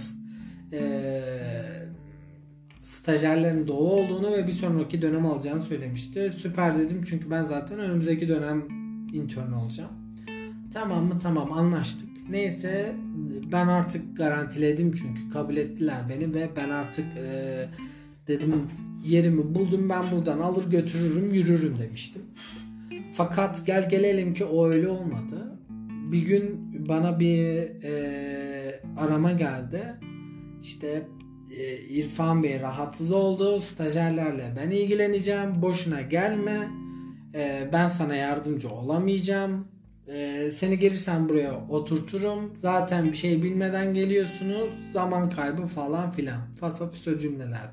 e, 0.72 1.20
stajyerlerin 2.82 3.68
dolu 3.68 3.90
olduğunu 3.90 4.32
ve 4.32 4.46
bir 4.46 4.52
sonraki 4.52 5.02
dönem 5.02 5.26
alacağını 5.26 5.62
söylemişti. 5.62 6.32
Süper 6.36 6.78
dedim 6.78 7.02
çünkü 7.04 7.30
ben 7.30 7.42
zaten 7.42 7.78
önümüzdeki 7.78 8.28
dönem 8.28 8.64
intern 9.12 9.52
olacağım. 9.52 9.92
Tamam 10.72 11.04
mı? 11.04 11.18
Tamam 11.22 11.52
anlaştık. 11.52 12.15
Neyse 12.30 12.94
ben 13.52 13.66
artık 13.66 14.16
garantiledim 14.16 14.92
çünkü 14.92 15.30
kabul 15.30 15.56
ettiler 15.56 15.98
beni 16.08 16.34
ve 16.34 16.48
ben 16.56 16.70
artık 16.70 17.04
e, 17.16 17.68
dedim 18.28 18.66
yerimi 19.04 19.54
buldum 19.54 19.88
ben 19.88 20.04
buradan 20.12 20.38
alır 20.38 20.70
götürürüm 20.70 21.34
yürürüm 21.34 21.78
demiştim. 21.78 22.22
Fakat 23.12 23.66
gel 23.66 23.88
gelelim 23.88 24.34
ki 24.34 24.44
o 24.44 24.68
öyle 24.68 24.88
olmadı. 24.88 25.58
Bir 26.12 26.22
gün 26.22 26.72
bana 26.88 27.20
bir 27.20 27.46
e, 27.84 28.80
arama 28.96 29.32
geldi. 29.32 29.94
İşte 30.62 31.06
e, 31.50 31.78
İrfan 31.78 32.42
Bey 32.42 32.60
rahatsız 32.60 33.12
oldu. 33.12 33.60
Stajyerlerle 33.60 34.54
ben 34.56 34.70
ilgileneceğim. 34.70 35.62
Boşuna 35.62 36.00
gelme. 36.00 36.68
E, 37.34 37.70
ben 37.72 37.88
sana 37.88 38.14
yardımcı 38.14 38.70
olamayacağım 38.70 39.75
ee, 40.08 40.50
seni 40.50 40.78
gelirsen 40.78 41.28
buraya 41.28 41.66
oturturum. 41.68 42.52
Zaten 42.58 43.12
bir 43.12 43.16
şey 43.16 43.42
bilmeden 43.42 43.94
geliyorsunuz. 43.94 44.70
Zaman 44.92 45.30
kaybı 45.30 45.66
falan 45.66 46.10
filan. 46.10 46.40
Fasafiso 46.60 47.18
cümleler. 47.18 47.70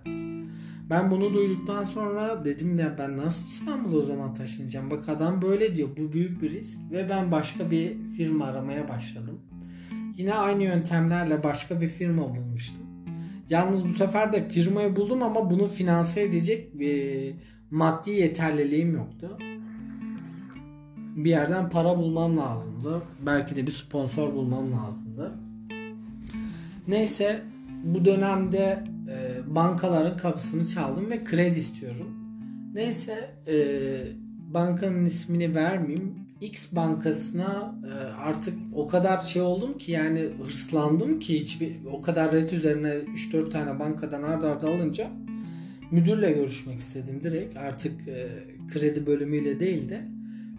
Ben 0.90 1.12
bunu 1.12 1.34
duyduktan 1.34 1.84
sonra 1.84 2.46
dedim 2.46 2.80
ya 2.80 2.96
ben 2.98 3.18
nasıl 3.18 3.46
İstanbul'a 3.46 3.98
o 3.98 4.02
zaman 4.02 4.34
taşınacağım? 4.34 4.92
Bak 4.92 5.10
adam 5.10 5.42
böyle 5.42 5.76
diyor. 5.76 5.90
Bu 5.98 6.14
büyük 6.14 6.42
bir 6.42 6.52
risk. 6.52 6.80
Ve 6.92 7.10
ben 7.10 7.32
başka 7.32 7.72
bir 7.72 7.98
firma 8.18 8.46
aramaya 8.46 8.90
başladım. 8.90 9.40
Yine 10.18 10.34
aynı 10.34 10.64
yöntemlerle 10.64 11.44
başka 11.44 11.82
bir 11.82 11.90
firma 11.90 12.36
bulmuştum. 12.36 12.84
Yalnız 13.50 13.86
bu 13.86 13.94
sefer 13.94 14.34
de 14.34 14.50
firmayı 14.50 14.96
buldum 14.96 15.24
ama 15.24 15.50
bunu 15.50 15.68
finanse 15.68 16.22
edecek 16.22 16.80
bir 16.80 17.34
maddi 17.72 18.12
yeterliliğim 18.12 18.96
yoktu 18.96 19.38
bir 21.16 21.30
yerden 21.30 21.70
para 21.70 21.98
bulmam 21.98 22.38
lazımdı. 22.38 23.02
Belki 23.26 23.56
de 23.56 23.68
bir 23.68 23.72
sponsor 23.72 24.34
bulmam 24.34 24.72
lazımdı. 24.72 25.32
Neyse 26.88 27.42
bu 27.84 28.06
dönemde 28.06 28.84
e, 29.10 29.56
bankaların 29.56 30.18
kapısını 30.18 30.66
çaldım 30.66 31.10
ve 31.10 31.24
kredi 31.24 31.58
istiyorum. 31.60 32.08
Neyse 32.74 33.36
e, 33.48 33.56
bankanın 34.54 35.06
ismini 35.06 35.56
vermeyeyim. 35.56 36.16
X 36.42 36.72
bankasına 36.72 37.76
e, 37.88 37.94
artık 38.04 38.54
o 38.76 38.88
kadar 38.88 39.20
şey 39.20 39.42
oldum 39.42 39.78
ki 39.78 39.92
yani 39.92 40.30
hırslandım 40.44 41.20
ki 41.20 41.36
hiçbir 41.36 41.72
o 41.92 42.02
kadar 42.02 42.32
red 42.32 42.50
üzerine 42.50 42.90
3-4 42.90 43.50
tane 43.50 43.80
bankadan 43.80 44.24
arda 44.24 44.52
arda 44.52 44.68
alınca 44.68 45.12
müdürle 45.92 46.32
görüşmek 46.32 46.80
istedim 46.80 47.20
direkt. 47.24 47.58
Artık 47.58 48.08
e, 48.08 48.28
kredi 48.74 49.06
bölümüyle 49.06 49.60
değil 49.60 49.90
de 49.90 50.02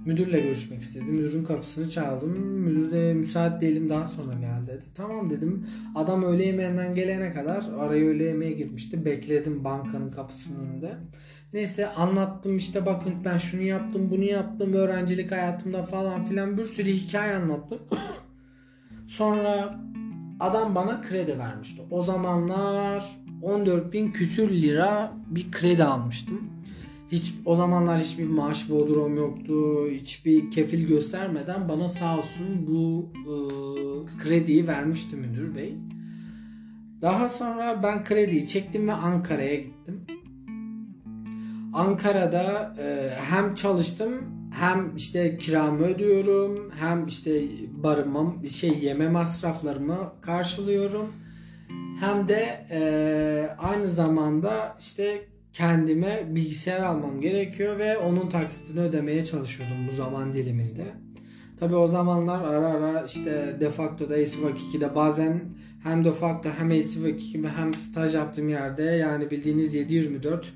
müdürle 0.07 0.41
görüşmek 0.41 0.83
istedim. 0.83 1.07
Müdürün 1.07 1.45
kapısını 1.45 1.89
çaldım. 1.89 2.31
Müdür 2.39 2.93
de 2.93 3.15
müsait 3.15 3.61
değilim 3.61 3.89
daha 3.89 4.05
sonra 4.05 4.35
gel 4.35 4.67
dedi. 4.67 4.85
Tamam 4.95 5.31
dedim. 5.31 5.67
Adam 5.95 6.23
öğle 6.23 6.45
yemeğinden 6.45 6.95
gelene 6.95 7.33
kadar 7.33 7.65
araya 7.79 8.05
öğle 8.05 8.25
yemeğe 8.25 8.53
girmişti. 8.53 9.05
Bekledim 9.05 9.65
bankanın 9.65 10.11
kapısının 10.11 10.67
önünde. 10.67 10.95
Neyse 11.53 11.89
anlattım 11.89 12.57
işte 12.57 12.87
bakın 12.87 13.15
ben 13.25 13.39
şunu 13.39 13.63
yaptım 13.63 14.11
bunu 14.11 14.25
yaptım 14.25 14.73
öğrencilik 14.73 15.33
hayatımda 15.33 15.83
falan 15.83 16.25
filan 16.25 16.59
bir 16.59 16.65
sürü 16.65 16.91
hikaye 16.91 17.37
anlattım. 17.37 17.79
Sonra 19.07 19.81
adam 20.41 20.75
bana 20.75 21.01
kredi 21.01 21.39
vermişti. 21.39 21.83
O 21.91 22.03
zamanlar 22.03 23.17
14 23.43 23.93
bin 23.93 24.13
küsür 24.13 24.49
lira 24.49 25.13
bir 25.27 25.51
kredi 25.51 25.85
almıştım. 25.85 26.54
Hiç 27.15 27.35
o 27.45 27.57
zamanlar 27.57 28.01
hiçbir 28.01 28.27
maaş 28.27 28.71
bodrum 28.71 29.17
yoktu. 29.17 29.87
Hiçbir 29.91 30.51
kefil 30.51 30.87
göstermeden 30.87 31.69
bana 31.69 31.89
sağ 31.89 32.19
olsun 32.19 32.67
bu 32.67 33.09
e, 33.15 33.35
krediyi 34.23 34.67
vermişti 34.67 35.17
müdür 35.17 35.55
bey. 35.55 35.77
Daha 37.03 37.29
sonra 37.29 37.83
ben 37.83 38.05
krediyi 38.05 38.47
çektim 38.47 38.89
ve 38.89 38.93
Ankara'ya 38.93 39.55
gittim. 39.55 40.07
Ankara'da 41.73 42.75
e, 42.79 43.11
hem 43.31 43.55
çalıştım 43.55 44.15
hem 44.61 44.97
işte 44.97 45.39
kiramı 45.39 45.85
ödüyorum 45.85 46.71
hem 46.81 47.07
işte 47.07 47.43
barınmam 47.83 48.47
şey 48.51 48.79
yeme 48.79 49.09
masraflarımı 49.09 50.13
karşılıyorum 50.21 51.13
hem 52.01 52.29
de 52.29 52.67
e, 52.71 52.81
aynı 53.59 53.89
zamanda 53.89 54.77
işte 54.81 55.34
kendime 55.55 56.23
bilgisayar 56.29 56.83
almam 56.83 57.21
gerekiyor 57.21 57.79
ve 57.79 57.99
onun 57.99 58.29
taksitini 58.29 58.81
ödemeye 58.81 59.25
çalışıyordum 59.25 59.89
bu 59.91 59.95
zaman 59.95 60.33
diliminde. 60.33 60.85
Tabi 61.61 61.77
o 61.77 61.89
zamanlar 61.89 62.41
ara 62.41 62.67
ara 62.67 63.05
işte 63.05 63.57
defaktoda 63.61 64.15
ACVAC 64.15 64.59
2'de 64.73 64.95
bazen 64.95 65.41
hem 65.83 66.05
defakto 66.05 66.49
hem 66.59 66.71
ACVAC 66.71 67.17
2 67.17 67.49
hem 67.57 67.75
staj 67.75 68.15
yaptığım 68.15 68.49
yerde 68.49 68.83
yani 68.83 69.31
bildiğiniz 69.31 69.75
724 69.75 70.53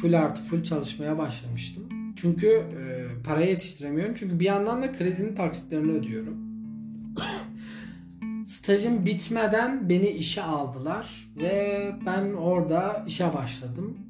full 0.00 0.12
artı 0.12 0.42
full 0.42 0.62
çalışmaya 0.62 1.18
başlamıştım. 1.18 1.84
Çünkü 2.16 2.46
e, 2.46 3.04
parayı 3.24 3.50
yetiştiremiyorum. 3.50 4.14
Çünkü 4.14 4.40
bir 4.40 4.44
yandan 4.44 4.82
da 4.82 4.92
kredinin 4.92 5.34
taksitlerini 5.34 5.92
ödüyorum. 5.92 6.36
Stajım 8.46 9.06
bitmeden 9.06 9.88
beni 9.88 10.08
işe 10.08 10.42
aldılar 10.42 11.28
ve 11.36 11.90
ben 12.06 12.32
orada 12.32 13.04
işe 13.08 13.34
başladım. 13.34 14.03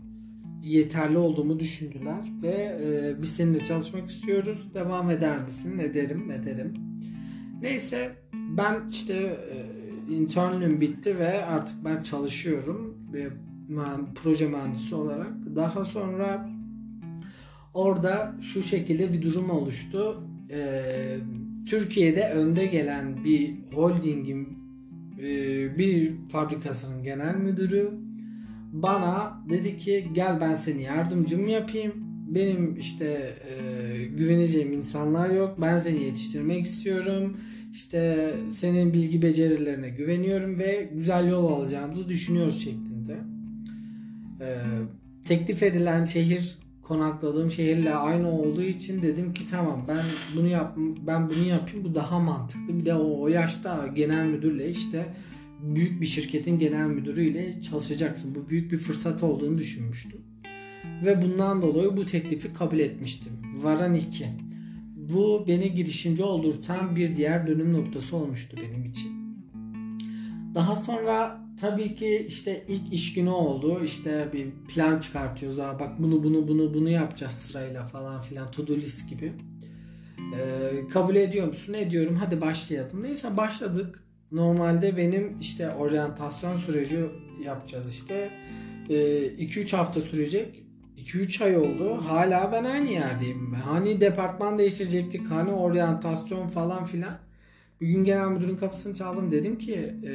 Yeterli 0.65 1.19
olduğumu 1.19 1.59
düşündüler 1.59 2.33
ve 2.43 2.79
e, 2.83 3.23
biz 3.23 3.37
seninle 3.37 3.65
çalışmak 3.65 4.11
istiyoruz. 4.11 4.75
Devam 4.75 5.11
eder 5.11 5.45
misin? 5.45 5.79
Ederim, 5.79 6.31
ederim. 6.31 6.75
Neyse 7.63 8.13
ben 8.33 8.89
işte 8.91 9.15
e, 9.53 10.15
internlüğüm 10.15 10.81
bitti 10.81 11.19
ve 11.19 11.45
artık 11.45 11.85
ben 11.85 12.03
çalışıyorum. 12.03 12.99
Ve 13.13 13.29
proje 14.15 14.49
mühendisi 14.49 14.95
olarak. 14.95 15.33
Daha 15.57 15.85
sonra 15.85 16.49
orada 17.75 18.35
şu 18.41 18.63
şekilde 18.63 19.13
bir 19.13 19.23
durum 19.23 19.51
oluştu. 19.51 20.29
Ee, 20.51 21.17
Türkiye'de 21.67 22.31
önde 22.31 22.67
gelen 22.67 23.25
bir 23.25 23.55
holdingin 23.73 24.59
e, 25.23 25.79
bir 25.79 26.13
fabrikasının 26.29 27.03
genel 27.03 27.37
müdürü 27.37 27.91
bana 28.75 29.43
dedi 29.49 29.77
ki 29.77 30.09
gel 30.13 30.41
ben 30.41 30.55
seni 30.55 30.83
yardımcım 30.83 31.49
yapayım. 31.49 31.93
Benim 32.29 32.77
işte 32.77 33.35
e, 33.51 34.05
güveneceğim 34.07 34.73
insanlar 34.73 35.31
yok. 35.31 35.57
Ben 35.61 35.79
seni 35.79 36.03
yetiştirmek 36.03 36.65
istiyorum. 36.65 37.37
İşte 37.73 38.31
senin 38.51 38.93
bilgi 38.93 39.23
becerilerine 39.23 39.89
güveniyorum 39.89 40.59
ve 40.59 40.91
güzel 40.95 41.29
yol 41.29 41.47
alacağımızı 41.47 42.09
düşünüyoruz 42.09 42.65
şeklinde 42.65 43.19
e, 44.41 44.47
teklif 45.25 45.63
edilen 45.63 46.05
şehir 46.05 46.59
konakladığım 46.83 47.51
şehirle 47.51 47.95
aynı 47.95 48.31
olduğu 48.31 48.63
için 48.63 49.03
dedim 49.03 49.35
ki 49.35 49.47
tamam 49.47 49.85
ben 49.89 50.03
bunu 50.37 50.49
yap 50.49 50.77
ben 51.07 51.31
bunu 51.31 51.45
yapayım 51.49 51.85
bu 51.85 51.95
daha 51.95 52.19
mantıklı. 52.19 52.79
Bir 52.79 52.85
de 52.85 52.95
o, 52.95 53.21
o 53.21 53.29
yaşta 53.29 53.87
genel 53.95 54.25
müdürle 54.25 54.71
işte 54.71 55.07
büyük 55.61 56.01
bir 56.01 56.07
şirketin 56.07 56.59
genel 56.59 56.87
müdürüyle 56.87 57.61
çalışacaksın. 57.61 58.35
Bu 58.35 58.49
büyük 58.49 58.73
bir 58.73 58.79
fırsat 58.79 59.23
olduğunu 59.23 59.59
düşünmüştüm. 59.59 60.21
Ve 61.05 61.23
bundan 61.23 61.63
dolayı 61.63 61.97
bu 61.97 62.07
teklifi 62.07 62.53
kabul 62.53 62.79
etmiştim. 62.79 63.33
Varan 63.63 63.95
2. 63.95 64.27
Bu 64.97 65.45
beni 65.49 65.75
girişimci 65.75 66.23
oldurtan 66.23 66.97
bir 66.97 67.17
diğer 67.17 67.47
dönüm 67.47 67.73
noktası 67.73 68.17
olmuştu 68.17 68.57
benim 68.63 68.85
için. 68.85 69.13
Daha 70.55 70.77
sonra 70.77 71.41
tabii 71.61 71.95
ki 71.95 72.27
işte 72.29 72.65
ilk 72.69 72.93
iş 72.93 73.15
günü 73.15 73.31
oldu. 73.31 73.81
İşte 73.85 74.29
bir 74.33 74.51
plan 74.75 75.01
çıkartıyoruz. 75.01 75.59
Aa, 75.59 75.81
bak 75.81 76.03
bunu 76.03 76.23
bunu 76.25 76.49
bunu 76.49 76.75
bunu 76.75 76.89
yapacağız 76.89 77.33
sırayla 77.33 77.85
falan 77.85 78.21
filan. 78.21 78.51
To 78.51 78.67
do 78.67 78.77
list 78.77 79.11
gibi. 79.11 79.33
Ee, 80.19 80.89
kabul 80.89 81.17
ediyor 81.17 81.47
musun? 81.47 81.73
Ediyorum. 81.73 82.17
Hadi 82.17 82.41
başlayalım. 82.41 83.03
Neyse 83.03 83.37
başladık. 83.37 84.04
Normalde 84.35 84.97
benim 84.97 85.37
işte 85.41 85.71
oryantasyon 85.71 86.57
süreci 86.57 86.99
yapacağız 87.45 87.93
işte. 87.95 88.31
2-3 88.89 89.75
ee, 89.75 89.77
hafta 89.77 90.01
sürecek. 90.01 90.65
2-3 90.99 91.45
ay 91.45 91.57
oldu. 91.57 91.97
Hala 92.07 92.53
ben 92.53 92.65
aynı 92.65 92.91
yerdeyim. 92.91 93.55
Hani 93.55 94.01
departman 94.01 94.59
değiştirecektik. 94.59 95.31
Hani 95.31 95.53
oryantasyon 95.53 96.49
falan 96.49 96.85
filan. 96.85 97.19
Bir 97.81 97.87
gün 97.87 98.05
genel 98.05 98.29
müdürün 98.29 98.57
kapısını 98.57 98.95
çaldım. 98.95 99.31
Dedim 99.31 99.59
ki 99.59 99.95
e, 100.07 100.15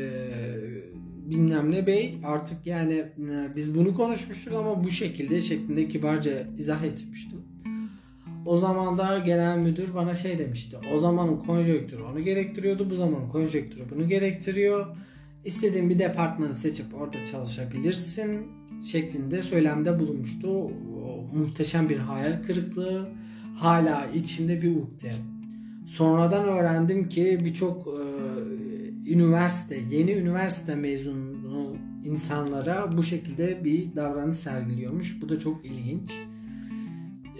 bilmem 1.32 1.71
ne 1.71 1.88
bey 1.88 2.17
artık 2.23 2.67
yani 2.67 2.93
e, 2.93 3.55
biz 3.55 3.75
bunu 3.75 3.95
konuşmuştuk 3.95 4.53
ama 4.53 4.84
bu 4.84 4.91
şekilde 4.91 5.41
şeklinde 5.41 5.88
kibarca 5.88 6.47
izah 6.58 6.84
etmiştim. 6.84 7.48
O 8.45 8.58
zaman 8.58 8.97
da 8.97 9.17
genel 9.17 9.58
müdür 9.58 9.93
bana 9.95 10.15
şey 10.15 10.39
demişti. 10.39 10.78
O 10.93 10.99
zamanın 10.99 11.39
konjonktürü 11.39 12.02
onu 12.04 12.19
gerektiriyordu. 12.19 12.89
Bu 12.89 12.95
zamanın 12.95 13.30
konjonktürü 13.30 13.84
bunu 13.95 14.08
gerektiriyor. 14.08 14.95
İstediğin 15.45 15.89
bir 15.89 15.99
departmanı 15.99 16.54
seçip 16.54 16.86
orada 16.95 17.25
çalışabilirsin 17.25 18.47
şeklinde 18.84 19.41
söylemde 19.41 19.99
bulunmuştu. 19.99 20.47
O, 20.49 20.71
muhteşem 21.34 21.89
bir 21.89 21.97
hayal 21.97 22.43
kırıklığı. 22.43 23.10
Hala 23.56 24.06
içimde 24.15 24.62
bir 24.62 24.75
ukde. 24.75 25.12
Sonradan 25.86 26.43
öğrendim 26.43 27.10
ki 27.10 27.39
birçok 27.45 27.88
e, 27.88 29.12
üniversite, 29.12 29.78
yeni 29.91 30.12
üniversite 30.12 30.75
mezunu 30.75 31.75
insanlara 32.06 32.97
bu 32.97 33.04
şekilde 33.04 33.63
bir 33.63 33.95
davranış 33.95 34.36
sergiliyormuş. 34.36 35.21
Bu 35.21 35.30
da 35.30 35.39
çok 35.39 35.65
ilginç. 35.65 36.12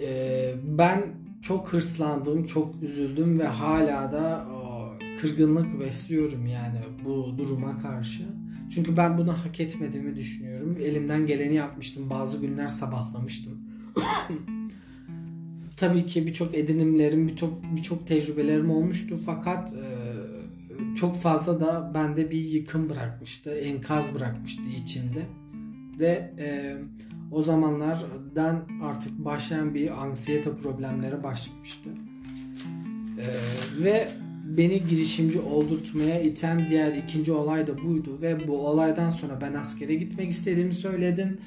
Ee, 0.02 0.54
ben 0.64 1.04
çok 1.42 1.72
hırslandım, 1.72 2.44
çok 2.46 2.82
üzüldüm 2.82 3.38
ve 3.38 3.46
hala 3.46 4.12
da 4.12 4.46
o, 4.54 4.92
kırgınlık 5.20 5.80
besliyorum 5.80 6.46
yani 6.46 6.78
bu 7.04 7.38
duruma 7.38 7.78
karşı. 7.78 8.22
Çünkü 8.74 8.96
ben 8.96 9.18
bunu 9.18 9.32
hak 9.32 9.60
etmediğimi 9.60 10.16
düşünüyorum. 10.16 10.76
Elimden 10.82 11.26
geleni 11.26 11.54
yapmıştım. 11.54 12.10
Bazı 12.10 12.38
günler 12.38 12.68
sabahlamıştım. 12.68 13.58
Tabii 15.76 16.06
ki 16.06 16.26
birçok 16.26 16.54
edinimlerim, 16.54 17.28
birçok 17.28 17.62
birçok 17.76 18.06
tecrübelerim 18.06 18.70
olmuştu 18.70 19.20
fakat 19.26 19.72
e, 19.72 19.84
çok 20.94 21.16
fazla 21.16 21.60
da 21.60 21.90
bende 21.94 22.30
bir 22.30 22.40
yıkım 22.40 22.90
bırakmıştı, 22.90 23.50
enkaz 23.50 24.14
bırakmıştı 24.14 24.62
içimde. 24.76 25.26
Ve 25.98 26.34
e, 26.38 26.76
o 27.30 27.42
zamanlardan 27.42 28.62
artık 28.82 29.18
başlayan 29.18 29.74
bir 29.74 30.02
anksiyete 30.02 30.56
problemlere 30.56 31.22
başlamıştı. 31.22 31.90
E, 33.18 33.26
ve 33.84 34.08
beni 34.44 34.84
girişimci 34.84 35.40
oldurtmaya 35.40 36.20
iten 36.20 36.68
diğer 36.68 36.94
ikinci 36.94 37.32
olay 37.32 37.66
da 37.66 37.82
buydu. 37.82 38.18
Ve 38.22 38.48
bu 38.48 38.66
olaydan 38.66 39.10
sonra 39.10 39.40
ben 39.40 39.54
askere 39.54 39.94
gitmek 39.94 40.30
istediğimi 40.30 40.74
söyledim. 40.74 41.38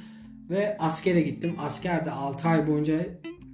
Ve 0.50 0.78
askere 0.80 1.22
gittim. 1.22 1.56
Askerde 1.60 2.12
6 2.12 2.48
ay 2.48 2.67
boyunca 2.67 3.06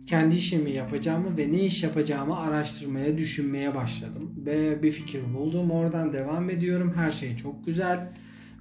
kendi 0.06 0.36
işimi 0.36 0.72
yapacağımı 0.72 1.38
ve 1.38 1.52
ne 1.52 1.60
iş 1.60 1.84
yapacağımı 1.84 2.40
araştırmaya, 2.40 3.18
düşünmeye 3.18 3.76
başladım. 3.76 4.32
Ve 4.46 4.84
bir 4.84 4.92
fikir 4.92 5.34
buldum. 5.34 5.72
Oradan 5.72 6.14
devam 6.14 6.50
ediyorum. 6.50 6.94
Her 6.96 7.12
şey 7.12 7.36
çok 7.36 7.66
güzel. 7.66 8.10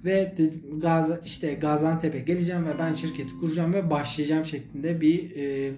Ve 0.05 0.33
dedim 0.37 0.79
Gaz 0.79 1.11
işte 1.25 1.53
Gaziantep'e 1.53 2.19
geleceğim 2.19 2.65
ve 2.65 2.79
ben 2.79 2.93
şirketi 2.93 3.39
kuracağım 3.39 3.73
ve 3.73 3.89
başlayacağım 3.89 4.45
şeklinde 4.45 5.01
bir 5.01 5.35
e, 5.35 5.71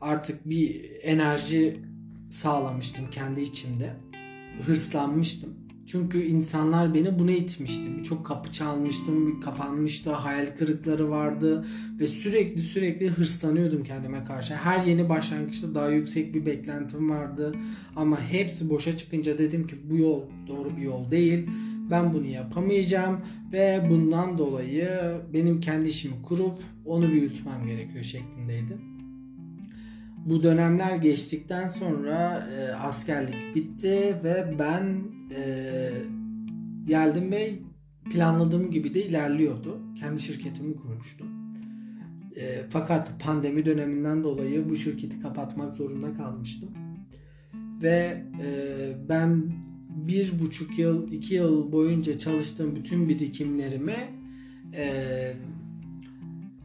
artık 0.00 0.50
bir 0.50 0.90
enerji 1.02 1.76
sağlamıştım 2.30 3.10
kendi 3.10 3.40
içimde. 3.40 3.92
Hırslanmıştım. 4.66 5.54
Çünkü 5.90 6.22
insanlar 6.22 6.94
beni 6.94 7.18
buna 7.18 7.30
itmişti. 7.30 7.84
Birçok 7.98 8.26
kapı 8.26 8.52
çalmıştım, 8.52 9.40
kapanmıştı, 9.40 10.12
hayal 10.12 10.46
kırıkları 10.58 11.10
vardı 11.10 11.64
ve 12.00 12.06
sürekli 12.06 12.62
sürekli 12.62 13.08
hırslanıyordum 13.08 13.84
kendime 13.84 14.24
karşı. 14.24 14.54
Her 14.54 14.84
yeni 14.84 15.08
başlangıçta 15.08 15.74
daha 15.74 15.88
yüksek 15.88 16.34
bir 16.34 16.46
beklentim 16.46 17.10
vardı 17.10 17.54
ama 17.96 18.20
hepsi 18.20 18.70
boşa 18.70 18.96
çıkınca 18.96 19.38
dedim 19.38 19.66
ki 19.66 19.76
bu 19.90 19.96
yol 19.96 20.22
doğru 20.48 20.76
bir 20.76 20.82
yol 20.82 21.10
değil. 21.10 21.46
Ben 21.90 22.14
bunu 22.14 22.26
yapamayacağım 22.26 23.20
ve 23.52 23.86
bundan 23.90 24.38
dolayı 24.38 24.88
benim 25.34 25.60
kendi 25.60 25.88
işimi 25.88 26.22
kurup 26.22 26.58
onu 26.84 27.08
büyütmem 27.08 27.66
gerekiyor 27.66 28.04
şeklindeydi. 28.04 28.78
Bu 30.26 30.42
dönemler 30.42 30.96
geçtikten 30.96 31.68
sonra 31.68 32.48
e, 32.52 32.72
askerlik 32.72 33.54
bitti 33.54 34.16
ve 34.24 34.54
ben 34.58 35.02
e, 35.36 35.90
geldim 36.84 37.32
ve 37.32 37.58
planladığım 38.12 38.70
gibi 38.70 38.94
de 38.94 39.04
ilerliyordu. 39.04 39.80
Kendi 40.00 40.20
şirketimi 40.20 40.76
kurmuştum. 40.76 41.26
E, 42.36 42.62
fakat 42.70 43.20
pandemi 43.20 43.64
döneminden 43.64 44.24
dolayı 44.24 44.68
bu 44.68 44.76
şirketi 44.76 45.20
kapatmak 45.20 45.74
zorunda 45.74 46.12
kalmıştım. 46.12 46.70
Ve 47.82 48.24
e, 48.42 48.48
ben 49.08 49.52
bir 49.96 50.38
buçuk 50.38 50.78
yıl, 50.78 51.12
iki 51.12 51.34
yıl 51.34 51.72
boyunca 51.72 52.18
çalıştığım 52.18 52.76
bütün 52.76 53.08
birikimlerimi 53.08 53.96
e, 54.74 55.32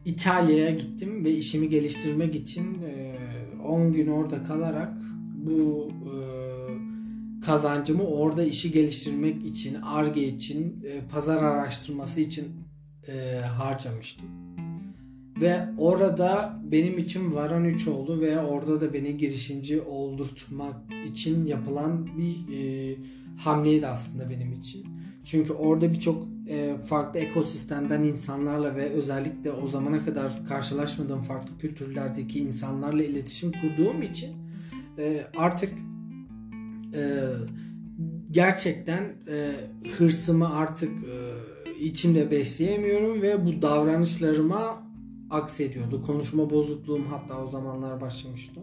İtalya'ya 0.04 0.70
gittim 0.70 1.24
ve 1.24 1.30
işimi 1.30 1.68
geliştirmek 1.68 2.34
için 2.34 2.82
e, 2.82 3.16
10 3.64 3.92
gün 3.92 4.06
orada 4.06 4.42
kalarak 4.42 4.92
bu 5.36 5.90
e, 6.04 6.14
kazancımı 7.44 8.02
orada 8.02 8.44
işi 8.44 8.72
geliştirmek 8.72 9.44
için, 9.44 9.74
ARGE 9.82 10.26
için, 10.26 10.84
e, 10.84 11.08
pazar 11.08 11.42
araştırması 11.42 12.20
için 12.20 12.46
e, 13.08 13.40
harcamıştım. 13.40 14.45
Ve 15.40 15.68
orada 15.78 16.60
benim 16.64 16.98
için 16.98 17.34
varan 17.34 17.64
3 17.64 17.88
oldu 17.88 18.20
ve 18.20 18.40
orada 18.40 18.80
da 18.80 18.92
beni 18.92 19.16
girişimci 19.16 19.80
oldurtmak 19.80 20.76
için 21.06 21.46
yapılan 21.46 22.08
bir 22.18 22.58
e, 22.58 22.94
hamleydi 23.36 23.86
aslında 23.86 24.30
benim 24.30 24.52
için. 24.52 24.86
Çünkü 25.24 25.52
orada 25.52 25.92
birçok 25.92 26.28
e, 26.48 26.76
farklı 26.76 27.20
ekosistemden 27.20 28.02
insanlarla 28.02 28.76
ve 28.76 28.90
özellikle 28.90 29.52
o 29.52 29.66
zamana 29.66 30.04
kadar 30.04 30.44
karşılaşmadığım 30.48 31.22
farklı 31.22 31.58
kültürlerdeki 31.58 32.38
insanlarla 32.38 33.02
iletişim 33.02 33.52
kurduğum 33.52 34.02
için 34.02 34.30
e, 34.98 35.22
artık 35.36 35.72
e, 36.94 37.02
gerçekten 38.30 39.02
e, 39.28 39.54
hırsımı 39.90 40.54
artık 40.54 40.90
e, 40.90 41.16
içimde 41.80 42.30
besleyemiyorum 42.30 43.22
ve 43.22 43.46
bu 43.46 43.62
davranışlarıma 43.62 44.85
aksediyordu. 45.30 46.02
Konuşma 46.02 46.50
bozukluğum 46.50 47.04
hatta 47.10 47.44
o 47.44 47.50
zamanlar 47.50 48.00
başlamıştı. 48.00 48.60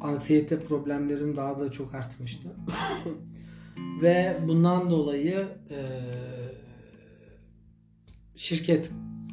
Anksiyete 0.00 0.62
problemlerim 0.62 1.36
daha 1.36 1.58
da 1.58 1.70
çok 1.70 1.94
artmıştı. 1.94 2.48
ve 4.02 4.38
bundan 4.48 4.90
dolayı 4.90 5.48
e, 5.70 5.78
şirket 8.36 8.90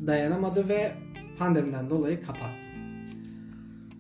dayanamadı 0.07 0.69
ve 0.69 0.91
pandemiden 1.37 1.89
dolayı 1.89 2.21
kapattı. 2.21 2.67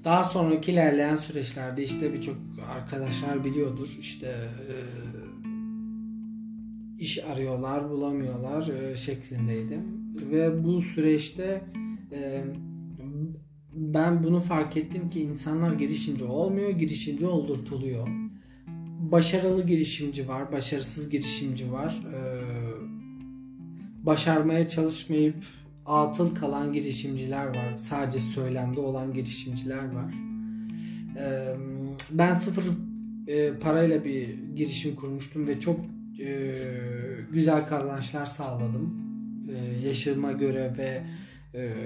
Daha 0.03 0.23
sonraki 0.23 0.71
ilerleyen 0.71 1.15
süreçlerde 1.15 1.83
işte 1.83 2.13
birçok 2.13 2.35
arkadaşlar 2.75 3.45
biliyordur 3.45 3.89
işte 3.99 4.27
e, 4.27 4.75
iş 6.99 7.23
arıyorlar 7.23 7.89
bulamıyorlar 7.89 8.67
e, 8.67 8.95
şeklindeydi 8.95 9.79
ve 10.31 10.63
bu 10.63 10.81
süreçte 10.81 11.61
e, 12.13 12.43
ben 13.73 14.23
bunu 14.23 14.39
fark 14.39 14.77
ettim 14.77 15.09
ki 15.09 15.21
insanlar 15.21 15.73
girişimci 15.73 16.23
olmuyor 16.23 16.69
girişimci 16.69 17.25
oldurtuluyor 17.25 18.07
başarılı 19.11 19.67
girişimci 19.67 20.27
var 20.27 20.51
başarısız 20.51 21.09
girişimci 21.09 21.71
var 21.71 22.03
e, 22.13 22.19
başarmaya 24.05 24.67
çalışmayıp 24.67 25.35
atıl 25.85 26.35
kalan 26.35 26.73
girişimciler 26.73 27.47
var. 27.47 27.77
Sadece 27.77 28.19
söylemde 28.19 28.81
olan 28.81 29.13
girişimciler 29.13 29.91
var. 29.91 30.13
Ben 32.11 32.33
sıfır 32.33 32.63
parayla 33.61 34.05
bir 34.05 34.29
girişim 34.55 34.95
kurmuştum 34.95 35.47
ve 35.47 35.59
çok 35.59 35.79
güzel 37.31 37.67
kazançlar 37.67 38.25
sağladım. 38.25 39.03
Yaşıma 39.85 40.31
göre 40.31 40.73
ve 40.77 41.03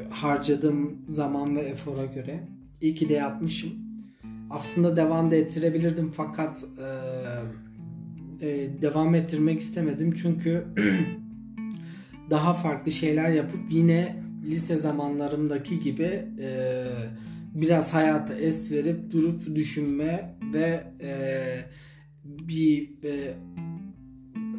harcadığım 0.10 0.97
zaman 1.10 1.56
ve 1.56 1.62
efora 1.62 2.06
göre. 2.06 2.39
İyi 2.82 2.95
ki 2.95 3.10
de 3.10 3.13
yapmışım. 3.13 3.69
Aslında 4.49 4.95
devam 4.95 5.32
da 5.32 5.36
ettirebilirdim 5.36 6.12
fakat 6.12 6.63
devam 8.82 9.15
ettirmek 9.15 9.60
istemedim 9.60 10.13
çünkü 10.21 10.65
daha 12.30 12.53
farklı 12.53 12.91
şeyler 12.91 13.30
yapıp 13.30 13.60
yine 13.69 14.23
lise 14.45 14.77
zamanlarımdaki 14.77 15.80
gibi 15.80 16.25
e, 16.41 16.86
biraz 17.56 17.93
hayata 17.93 18.36
es 18.36 18.71
verip 18.71 19.12
durup 19.12 19.56
düşünme 19.56 20.38
ve 20.53 20.84
e, 21.01 21.12
bir 22.25 22.89
e, 23.03 23.34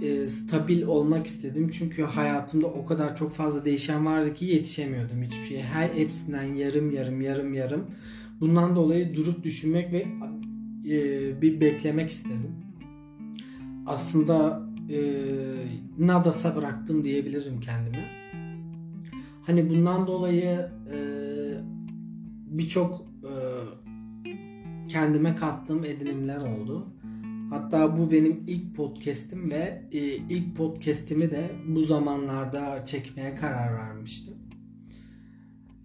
e, 0.03 0.29
stabil 0.29 0.83
olmak 0.83 1.27
istedim. 1.27 1.71
Çünkü 1.73 2.03
hayatımda 2.03 2.67
o 2.67 2.87
kadar 2.87 3.17
çok 3.17 3.31
fazla 3.31 3.65
değişen 3.65 4.07
vardı 4.07 4.35
ki 4.35 4.45
yetişemiyordum 4.45 5.23
hiçbir 5.23 5.45
şeye. 5.45 5.63
Her 5.63 5.89
hepsinden 5.89 6.55
yarım 6.55 6.91
yarım 6.91 7.21
yarım 7.21 7.55
yarım. 7.55 7.87
Bundan 8.41 8.77
dolayı 8.77 9.15
durup 9.15 9.45
düşünmek 9.45 9.93
ve 9.93 10.07
e, 10.91 11.43
bir 11.43 11.61
beklemek 11.61 12.11
istedim. 12.11 12.55
Aslında 13.87 14.63
e, 14.91 14.99
nadasa 15.99 16.57
bıraktım 16.57 17.05
diyebilirim 17.05 17.61
kendime. 17.61 18.05
Hani 19.47 19.71
bundan 19.71 20.07
dolayı 20.07 20.69
e, 20.95 20.99
birçok 22.47 23.07
e, 23.23 23.33
kendime 24.89 25.37
kattığım 25.37 25.85
edinimler 25.85 26.37
oldu. 26.37 26.87
Hatta 27.51 27.99
bu 27.99 28.11
benim 28.11 28.45
ilk 28.47 28.77
podcast'im 28.77 29.51
ve 29.51 29.83
e, 29.93 29.99
ilk 30.01 30.57
podcast'imi 30.57 31.31
de 31.31 31.51
bu 31.67 31.83
zamanlarda 31.83 32.85
çekmeye 32.85 33.35
karar 33.35 33.75
vermiştim. 33.75 34.35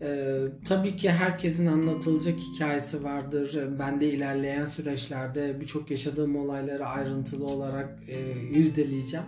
Ee, 0.01 0.39
tabii 0.65 0.97
ki 0.97 1.11
herkesin 1.11 1.67
anlatılacak 1.67 2.39
hikayesi 2.39 3.03
vardır. 3.03 3.57
Ben 3.79 4.01
de 4.01 4.09
ilerleyen 4.09 4.65
süreçlerde 4.65 5.57
birçok 5.61 5.91
yaşadığım 5.91 6.35
olayları 6.35 6.85
ayrıntılı 6.85 7.45
olarak 7.45 7.99
e, 8.07 8.47
irdeleyeceğim. 8.59 9.25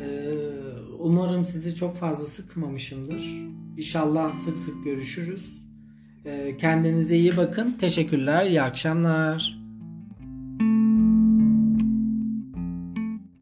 Ee, 0.00 0.34
umarım 0.98 1.44
sizi 1.44 1.74
çok 1.74 1.96
fazla 1.96 2.26
sıkmamışımdır. 2.26 3.22
İnşallah 3.76 4.32
sık 4.32 4.58
sık 4.58 4.84
görüşürüz. 4.84 5.62
Ee, 6.24 6.56
kendinize 6.58 7.16
iyi 7.16 7.36
bakın. 7.36 7.76
Teşekkürler. 7.80 8.46
İyi 8.46 8.62
akşamlar. 8.62 9.65